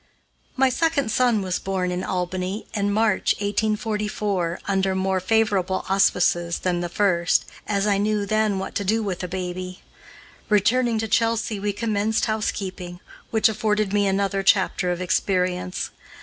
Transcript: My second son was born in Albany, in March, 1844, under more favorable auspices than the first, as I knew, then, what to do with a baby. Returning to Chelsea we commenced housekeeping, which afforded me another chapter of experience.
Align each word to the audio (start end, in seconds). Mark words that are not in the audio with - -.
My 0.57 0.69
second 0.69 1.11
son 1.11 1.43
was 1.43 1.59
born 1.59 1.91
in 1.91 2.03
Albany, 2.03 2.65
in 2.73 2.91
March, 2.91 3.35
1844, 3.35 4.61
under 4.67 4.95
more 4.95 5.19
favorable 5.19 5.85
auspices 5.89 6.57
than 6.57 6.79
the 6.81 6.89
first, 6.89 7.45
as 7.67 7.85
I 7.85 7.99
knew, 7.99 8.25
then, 8.25 8.57
what 8.57 8.73
to 8.73 8.83
do 8.83 9.03
with 9.03 9.23
a 9.23 9.27
baby. 9.27 9.83
Returning 10.49 10.97
to 10.97 11.07
Chelsea 11.07 11.59
we 11.59 11.71
commenced 11.71 12.25
housekeeping, 12.25 12.99
which 13.29 13.47
afforded 13.47 13.93
me 13.93 14.07
another 14.07 14.41
chapter 14.41 14.91
of 14.91 15.01
experience. 15.01 15.91